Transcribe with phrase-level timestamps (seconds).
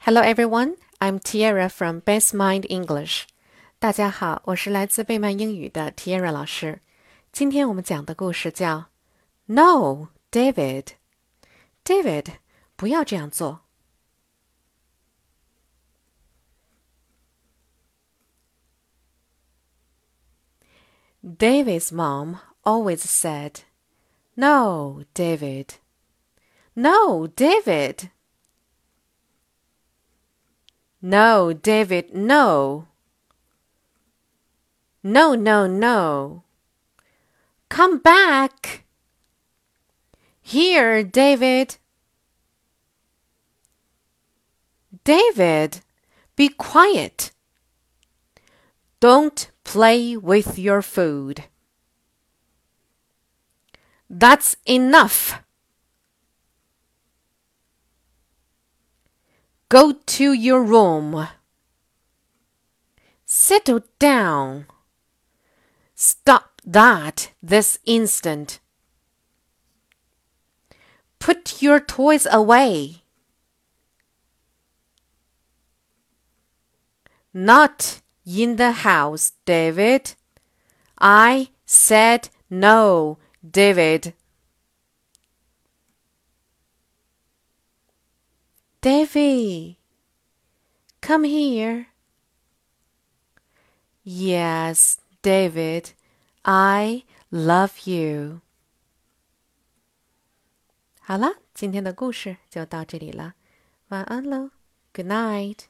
[0.00, 3.25] Hello everyone, I'm Tiara from Best Mind English.
[3.77, 6.81] 大家好，我是来自贝曼英语的 Tiara 老师。
[7.31, 8.87] 今天我们讲的故事叫
[9.45, 10.87] No, David.
[11.85, 12.25] David，
[12.75, 13.61] 不要这样做。
[21.23, 23.61] David's mom always said,
[24.33, 25.75] No, David.
[26.73, 28.09] No, David.
[31.01, 32.87] No, David, no.
[35.03, 36.43] No, no, no.
[37.69, 38.83] Come back.
[40.41, 41.77] Here, David.
[45.03, 45.81] David,
[46.35, 47.31] be quiet.
[48.99, 51.45] Don't play with your food.
[54.07, 55.40] That's enough.
[59.71, 61.29] Go to your room.
[63.23, 64.65] Settle down.
[65.95, 68.59] Stop that this instant.
[71.19, 73.03] Put your toys away.
[77.33, 80.15] Not in the house, David.
[80.99, 83.19] I said no,
[83.49, 84.15] David.
[88.80, 89.78] Davy,
[91.00, 91.86] come here.
[94.04, 95.90] Yes, David,
[96.44, 98.40] I love you.
[101.00, 103.34] 好了，今天的故事就到这里了，
[103.88, 104.50] 晚安喽，
[104.92, 105.66] Good night。